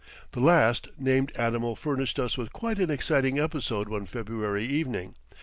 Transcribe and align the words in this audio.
The 0.31 0.39
last 0.39 0.87
named 0.97 1.31
animal 1.37 1.75
furnished 1.75 2.17
us 2.17 2.35
with 2.35 2.51
quite 2.51 2.79
an 2.79 2.89
exciting 2.89 3.37
episode 3.37 3.87
one 3.87 4.07
February 4.07 4.63
evening. 4.65 5.13